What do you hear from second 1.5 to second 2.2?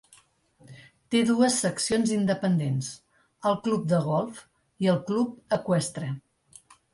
seccions